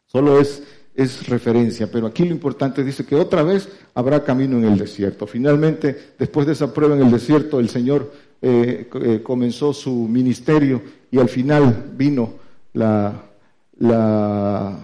[0.07, 0.63] Solo es,
[0.95, 5.27] es referencia, pero aquí lo importante dice que otra vez habrá camino en el desierto.
[5.27, 10.81] Finalmente, después de esa prueba en el desierto, el Señor eh, eh, comenzó su ministerio
[11.11, 12.35] y al final vino
[12.73, 13.21] la,
[13.79, 14.77] la,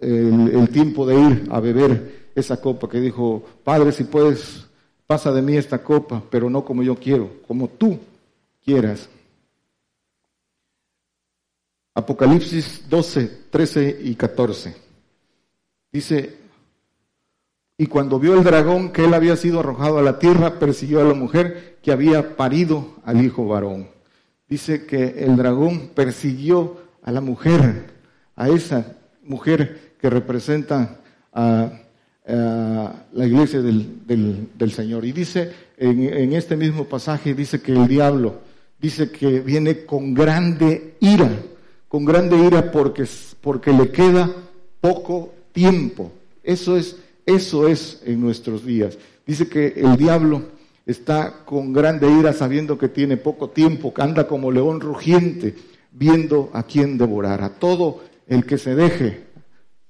[0.00, 4.66] el tiempo de ir a beber esa copa que dijo, Padre, si puedes,
[5.06, 7.98] pasa de mí esta copa, pero no como yo quiero, como tú
[8.64, 9.08] quieras.
[11.94, 14.76] Apocalipsis 12, 13 y 14.
[15.90, 16.36] Dice,
[17.76, 21.04] y cuando vio el dragón que él había sido arrojado a la tierra, persiguió a
[21.04, 23.88] la mujer que había parido al hijo varón.
[24.48, 27.97] Dice que el dragón persiguió a la mujer,
[28.38, 31.00] a esa mujer que representa
[31.34, 31.72] a
[32.28, 35.04] la iglesia del, Señor.
[35.04, 38.40] Y dice en, este mismo pasaje, dice que el diablo,
[38.80, 41.30] dice que viene con grande ira,
[41.88, 43.06] con grande ira porque,
[43.40, 44.30] porque le queda
[44.80, 46.12] poco tiempo.
[46.42, 46.96] Eso es,
[47.26, 48.98] eso es en nuestros días.
[49.26, 50.42] Dice que el diablo
[50.86, 55.54] está con grande ira sabiendo que tiene poco tiempo, que anda como león rugiente,
[55.92, 57.42] viendo a quién devorar.
[57.42, 59.24] A todo el que se deje,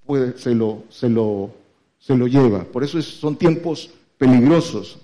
[0.07, 1.53] pues se lo, se lo
[1.99, 2.65] se lo lleva.
[2.65, 4.99] Por eso son tiempos peligrosos.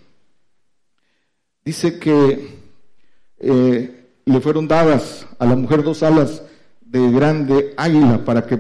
[1.64, 2.48] Dice que
[3.38, 6.42] eh, le fueron dadas a la mujer dos alas
[6.80, 8.56] de grande águila para que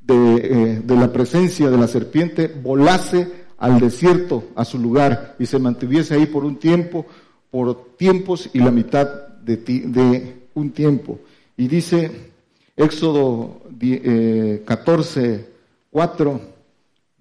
[0.00, 5.46] de, eh, de, la presencia de la serpiente volase al desierto, a su lugar, y
[5.46, 7.06] se mantuviese ahí por un tiempo,
[7.50, 9.06] por tiempos y la mitad
[9.38, 11.20] de, de un tiempo.
[11.56, 12.31] Y dice
[12.76, 15.48] Éxodo eh, 14,
[15.90, 16.40] 4,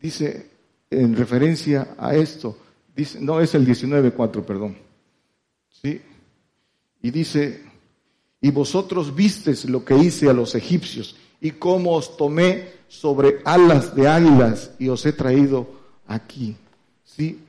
[0.02, 0.48] dice,
[0.90, 2.58] en referencia a esto.
[2.96, 4.78] Dice, no es el 19.4, perdón.
[5.70, 6.02] ¿Sí?
[7.02, 7.64] Y dice,
[8.42, 13.96] y vosotros vistes lo que hice a los egipcios y cómo os tomé sobre alas
[13.96, 15.68] de águilas y os he traído
[16.08, 16.56] aquí.
[17.04, 17.40] ¿Sí?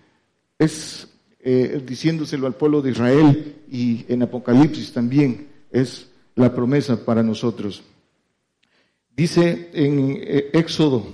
[0.58, 1.08] Es
[1.40, 7.82] eh, diciéndoselo al pueblo de Israel y en Apocalipsis también es la promesa para nosotros.
[9.16, 11.06] Dice en eh, Éxodo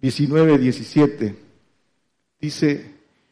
[0.00, 1.44] 19, 17,
[2.40, 2.84] Dice,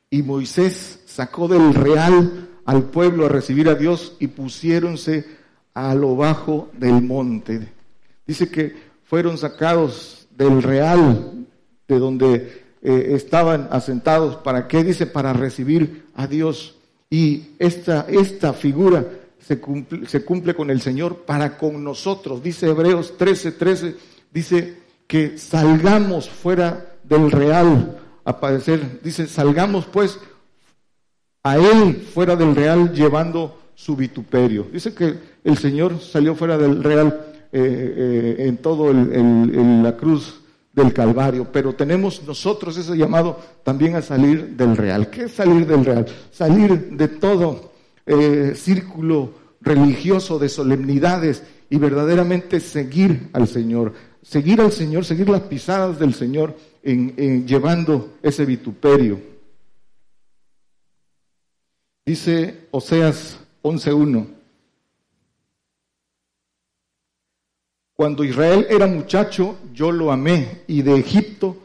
[0.09, 5.27] y Moisés sacó del real al pueblo a recibir a Dios y pusiéronse
[5.75, 7.69] a lo bajo del monte.
[8.27, 8.75] Dice que
[9.05, 11.47] fueron sacados del real,
[11.87, 14.37] de donde eh, estaban asentados.
[14.37, 14.83] ¿Para qué?
[14.83, 16.77] Dice, para recibir a Dios.
[17.11, 19.07] Y esta, esta figura
[19.45, 22.43] se cumple, se cumple con el Señor para con nosotros.
[22.43, 23.97] Dice Hebreos 13, 13,
[24.33, 29.01] dice que salgamos fuera del real a padecer.
[29.03, 30.19] Dice, salgamos pues
[31.43, 34.67] a él fuera del real llevando su vituperio.
[34.73, 40.41] Dice que el Señor salió fuera del real eh, eh, en todo el, la cruz
[40.73, 45.11] del Calvario, pero tenemos nosotros ese llamado también a salir del real.
[45.11, 46.07] ¿Qué es salir del real?
[46.31, 47.72] Salir de todo
[48.07, 55.43] eh, círculo religioso de solemnidades y verdaderamente seguir al Señor, seguir al Señor, seguir las
[55.43, 59.21] pisadas del Señor en, llevando ese vituperio.
[62.05, 64.27] Dice Oseas 11.1.
[67.95, 71.57] Cuando Israel era muchacho, yo lo amé y de Egipto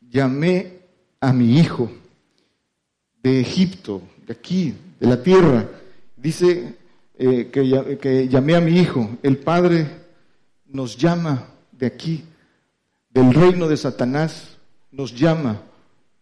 [0.00, 0.80] llamé
[1.20, 1.90] a mi hijo.
[3.22, 5.66] De Egipto, de aquí, de la tierra.
[6.16, 6.74] Dice
[7.18, 9.08] eh, que, llamé a mi hijo.
[9.22, 9.86] El Padre
[10.66, 12.24] nos llama de aquí,
[13.10, 14.56] del reino de Satanás,
[14.90, 15.62] nos llama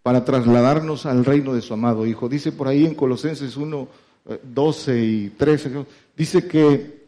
[0.02, 2.28] para trasladarnos al reino de su amado Hijo.
[2.28, 3.88] Dice por ahí en Colosenses 1,
[4.42, 5.85] 12 eh, y 13,
[6.16, 7.04] dice que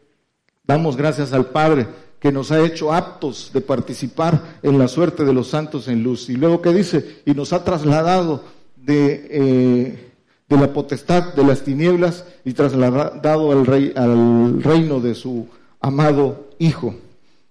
[0.65, 1.87] damos gracias al Padre
[2.19, 6.29] que nos ha hecho aptos de participar en la suerte de los santos en luz.
[6.31, 8.43] Y luego que dice, y nos ha trasladado
[8.77, 10.13] de, eh,
[10.49, 15.49] de la potestad de las tinieblas y trasladado al, rey, al reino de su
[15.81, 16.95] amado Hijo.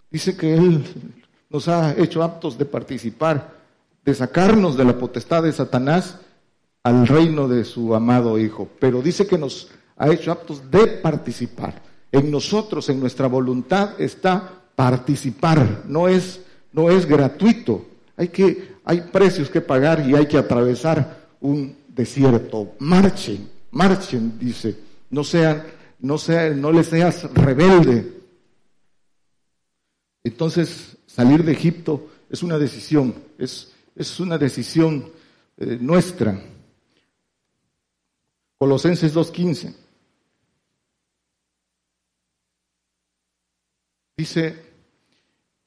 [0.10, 0.84] Dice que Él
[1.50, 3.54] nos ha hecho aptos de participar,
[4.04, 6.20] de sacarnos de la potestad de Satanás
[6.84, 8.70] al reino de su amado Hijo.
[8.80, 11.82] Pero dice que nos ha hecho aptos de participar.
[12.12, 15.84] En nosotros, en nuestra voluntad está participar.
[15.88, 17.86] No es, no es gratuito.
[18.16, 22.76] Hay que, hay precios que pagar y hay que atravesar un desierto.
[22.80, 24.78] Marchen, marchen, dice.
[25.10, 25.64] No sean,
[26.00, 28.16] no sean, no le seas rebelde,
[30.26, 35.12] entonces, salir de Egipto es una decisión, es, es una decisión
[35.56, 36.44] eh, nuestra.
[38.58, 39.76] Colosenses 2.15.
[44.18, 44.66] Dice,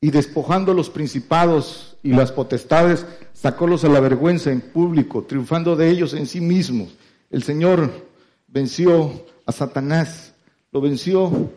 [0.01, 5.91] y despojando los principados y las potestades, sacólos a la vergüenza en público, triunfando de
[5.91, 6.97] ellos en sí mismos.
[7.31, 7.91] El Señor
[8.47, 10.35] venció a Satanás,
[10.73, 11.51] lo venció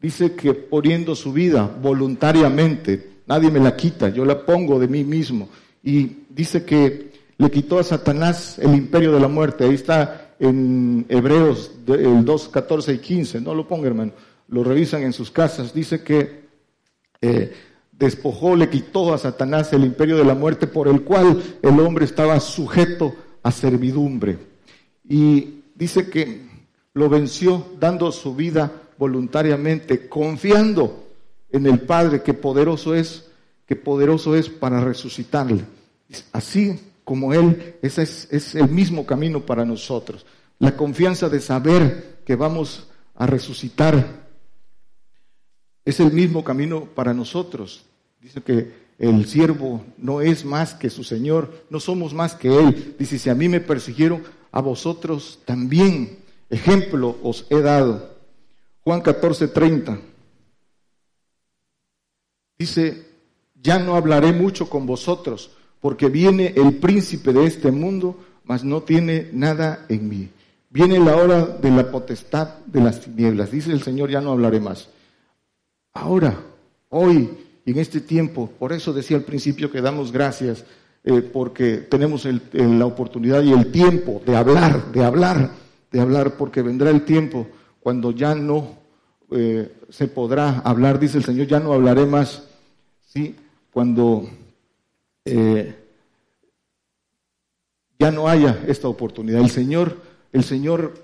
[0.00, 5.04] dice que poniendo su vida voluntariamente, nadie me la quita, yo la pongo de mí
[5.04, 5.48] mismo.
[5.82, 9.64] Y dice que le quitó a Satanás el imperio de la muerte.
[9.64, 13.40] Ahí está en Hebreos el 2, 14 y 15.
[13.40, 14.12] No lo ponga, hermano.
[14.48, 15.72] Lo revisan en sus casas.
[15.72, 16.48] Dice que
[17.20, 17.52] eh,
[17.98, 22.04] despojó, le quitó a Satanás el imperio de la muerte por el cual el hombre
[22.04, 24.38] estaba sujeto a servidumbre.
[25.08, 26.46] Y dice que
[26.94, 31.08] lo venció dando su vida voluntariamente, confiando
[31.50, 33.26] en el Padre que poderoso es,
[33.66, 35.64] que poderoso es para resucitarle.
[36.32, 40.24] Así como Él, ese es, es el mismo camino para nosotros.
[40.58, 44.28] La confianza de saber que vamos a resucitar
[45.84, 47.87] es el mismo camino para nosotros.
[48.20, 52.96] Dice que el siervo no es más que su Señor, no somos más que Él.
[52.98, 56.18] Dice, si a mí me persiguieron, a vosotros también.
[56.50, 58.16] Ejemplo os he dado.
[58.82, 59.98] Juan 14, 30.
[62.58, 63.06] Dice,
[63.54, 65.50] ya no hablaré mucho con vosotros,
[65.80, 70.28] porque viene el príncipe de este mundo, mas no tiene nada en mí.
[70.70, 73.50] Viene la hora de la potestad de las tinieblas.
[73.50, 74.88] Dice el Señor, ya no hablaré más.
[75.92, 76.36] Ahora,
[76.88, 77.30] hoy,
[77.70, 80.64] en este tiempo, por eso decía al principio que damos gracias,
[81.04, 85.50] eh, porque tenemos la oportunidad y el tiempo de hablar, de hablar,
[85.90, 87.46] de hablar, porque vendrá el tiempo
[87.80, 88.78] cuando ya no
[89.30, 92.44] eh, se podrá hablar, dice el Señor, ya no hablaré más,
[93.06, 93.36] ¿sí?
[93.70, 94.28] Cuando
[95.24, 95.74] eh,
[97.98, 99.40] ya no haya esta oportunidad.
[99.40, 99.96] El Señor,
[100.32, 100.94] el Señor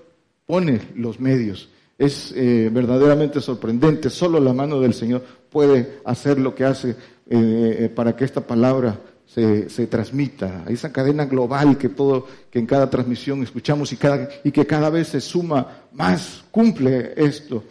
[0.45, 1.69] pone los medios.
[1.97, 4.09] Es eh, verdaderamente sorprendente.
[4.09, 6.95] Solo la mano del Señor puede hacer lo que hace
[7.95, 12.87] para que esta palabra se, se, transmita, esa cadena global que todo, que en cada
[12.87, 17.63] transmisión escuchamos y, cada, y que cada vez se suma más, cumple esto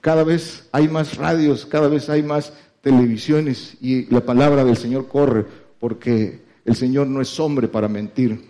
[0.00, 5.08] cada vez hay más radios, cada vez hay más televisiones y la palabra del Señor
[5.08, 5.46] corre
[5.78, 8.48] porque el Señor no es hombre para mentir.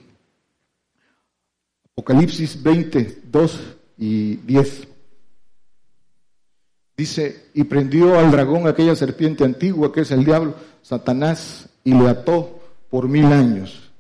[1.93, 3.61] Apocalipsis 20, 2
[3.99, 4.89] y 10.
[7.01, 10.53] Dice, y prendió al dragón aquella serpiente antigua que es el diablo,
[10.83, 12.61] Satanás, y le ató
[12.91, 13.91] por mil años.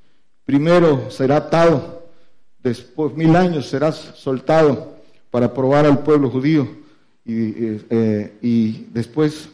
[0.45, 2.11] Primero será atado,
[2.62, 4.97] después mil años serás soltado
[5.31, 6.68] para probar al pueblo judío
[7.25, 9.49] y, eh, y después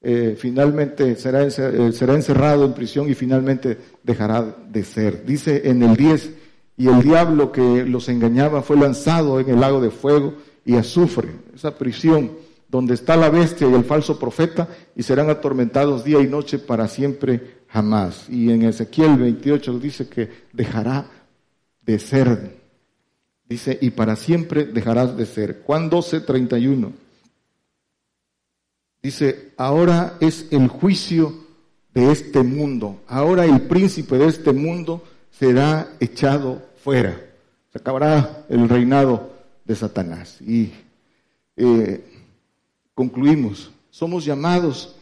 [0.00, 5.26] eh, finalmente será, eh, será encerrado en prisión y finalmente dejará de ser.
[5.26, 6.30] Dice en el 10,
[6.78, 10.32] y el diablo que los engañaba fue lanzado en el lago de fuego
[10.64, 16.04] y azufre, esa prisión donde está la bestia y el falso profeta, y serán atormentados
[16.04, 18.28] día y noche para siempre jamás.
[18.28, 21.06] Y en Ezequiel 28 dice que dejará
[21.82, 22.60] de ser
[23.50, 25.62] Dice, y para siempre dejarás de ser.
[25.66, 26.92] Juan 12, 31.
[29.02, 31.34] Dice, ahora es el juicio
[31.92, 33.00] de este mundo.
[33.08, 35.02] Ahora el príncipe de este mundo
[35.32, 37.20] será echado fuera.
[37.72, 39.32] Se acabará el reinado
[39.64, 40.40] de Satanás.
[40.42, 40.70] Y
[41.56, 42.04] eh,
[43.00, 44.94] concluimos, somos llamados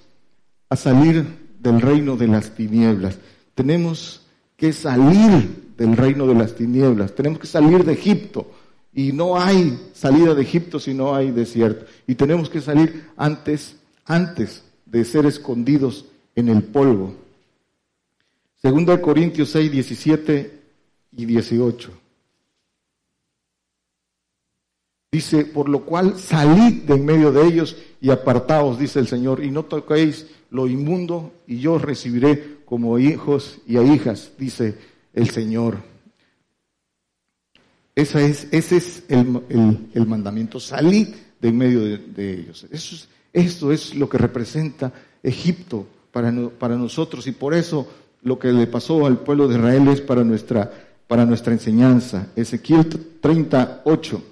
[0.68, 1.26] a salir
[1.58, 3.18] del reino de las tinieblas.
[3.56, 4.22] Tenemos
[4.56, 7.12] que salir del reino de las tinieblas.
[7.16, 8.46] Tenemos que salir de Egipto.
[8.94, 11.86] Y no hay salida de Egipto si no hay desierto.
[12.06, 13.74] Y tenemos que salir antes,
[14.04, 16.04] antes de ser escondidos
[16.36, 17.16] en el polvo.
[18.62, 20.60] Segundo de Corintios 6, 17
[21.16, 21.90] y 18.
[25.10, 29.42] Dice, por lo cual salid de en medio de ellos y apartaos, dice el Señor,
[29.42, 34.76] y no toquéis lo inmundo, y yo os recibiré como hijos y a hijas, dice
[35.14, 35.78] el Señor.
[37.94, 41.08] Esa es, ese es el, mandamiento, salid
[41.40, 42.66] de en medio de, ellos.
[42.70, 44.92] Eso es, esto es lo que representa
[45.22, 47.88] Egipto para, para nosotros, y por eso
[48.22, 50.70] lo que le pasó al pueblo de Israel es para nuestra,
[51.06, 52.28] para nuestra enseñanza.
[52.36, 52.86] Ezequiel
[53.20, 54.22] 38.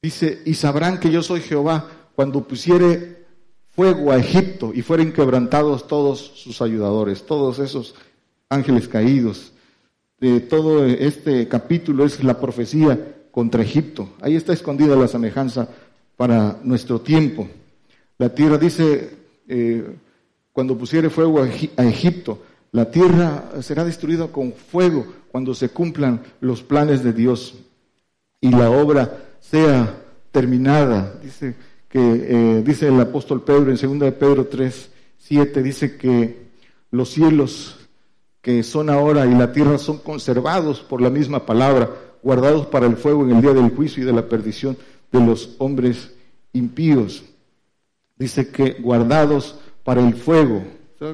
[0.00, 3.26] Dice, y sabrán que yo soy Jehová cuando pusiere
[3.70, 7.94] fuego a Egipto y fueren quebrantados todos sus ayudadores, todos esos
[8.48, 9.52] ángeles caídos.
[10.20, 14.10] De todo este capítulo es la profecía contra Egipto.
[14.20, 15.68] Ahí está escondida la semejanza
[16.16, 17.48] para nuestro tiempo.
[18.18, 19.16] La tierra dice,
[19.48, 19.96] eh,
[20.52, 22.42] cuando pusiere fuego a Egipto,
[22.72, 27.54] la tierra será destruida con fuego cuando se cumplan los planes de Dios
[28.40, 31.18] y la obra sea terminada.
[31.22, 31.54] Dice
[31.88, 36.48] que eh, dice el apóstol Pedro en 2 de Pedro 3, 7, dice que
[36.90, 37.76] los cielos
[38.40, 41.90] que son ahora y la tierra son conservados por la misma palabra,
[42.22, 44.76] guardados para el fuego en el día del juicio y de la perdición
[45.12, 46.12] de los hombres
[46.52, 47.24] impíos.
[48.16, 50.64] Dice que guardados para el fuego.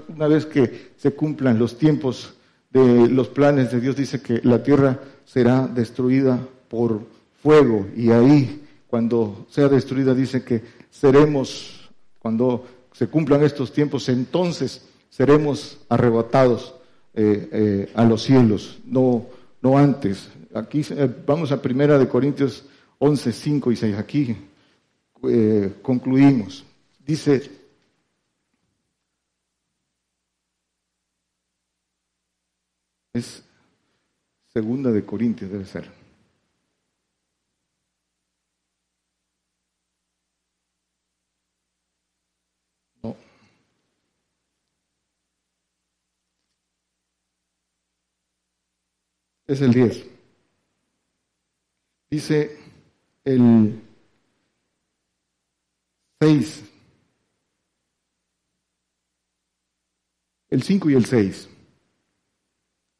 [0.09, 2.35] Una vez que se cumplan los tiempos
[2.71, 7.03] de los planes de Dios, dice que la tierra será destruida por
[7.45, 14.89] fuego y ahí cuando sea destruida dice que seremos, cuando se cumplan estos tiempos, entonces
[15.11, 16.75] seremos arrebatados
[17.13, 19.27] eh, eh, a los cielos, no,
[19.61, 20.31] no antes.
[20.55, 22.65] Aquí eh, vamos a primera de Corintios
[22.99, 23.97] 11, 5 y 6.
[23.99, 24.37] Aquí
[25.83, 26.65] concluimos.
[27.07, 27.51] Dice,
[33.13, 33.43] es
[34.53, 36.04] segunda de Corintios debe ser.
[49.55, 50.05] Es el 10.
[52.11, 52.59] Dice
[53.25, 53.81] el
[56.21, 56.65] 6,
[60.51, 61.49] el 5 y el 6.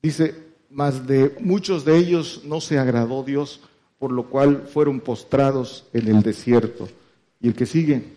[0.03, 0.35] Dice,
[0.71, 3.61] mas de muchos de ellos no se agradó Dios,
[3.99, 6.89] por lo cual fueron postrados en el desierto.
[7.41, 8.17] Y el que sigue,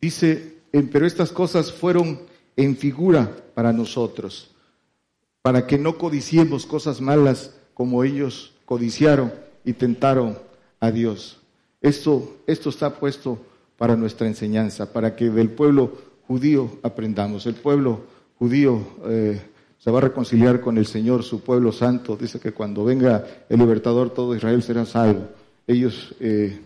[0.00, 0.58] dice,
[0.92, 2.20] pero estas cosas fueron
[2.56, 4.53] en figura para nosotros
[5.44, 9.30] para que no codiciemos cosas malas como ellos codiciaron
[9.62, 10.38] y tentaron
[10.80, 11.38] a Dios.
[11.82, 13.38] Esto, esto está puesto
[13.76, 17.44] para nuestra enseñanza, para que del pueblo judío aprendamos.
[17.44, 18.00] El pueblo
[18.38, 19.38] judío eh,
[19.76, 22.16] se va a reconciliar con el Señor, su pueblo santo.
[22.16, 25.28] Dice que cuando venga el libertador, todo Israel será salvo.
[25.66, 26.58] Ellos, eh,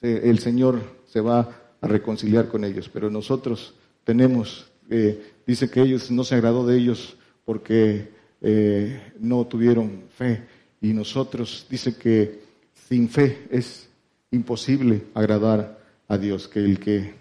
[0.00, 1.50] el Señor se va
[1.82, 6.78] a reconciliar con ellos, pero nosotros tenemos, eh, dice que ellos no se agradó de
[6.78, 8.10] ellos porque
[8.42, 10.42] eh, no tuvieron fe.
[10.82, 12.40] Y nosotros dice que
[12.86, 13.88] sin fe es
[14.30, 15.78] imposible agradar
[16.08, 17.14] a Dios, que el que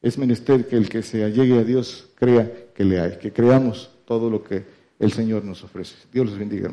[0.00, 3.90] es menester que el que se allegue a Dios crea que le hay, que creamos
[4.06, 4.64] todo lo que
[4.98, 5.96] el Señor nos ofrece.
[6.12, 6.72] Dios los bendiga.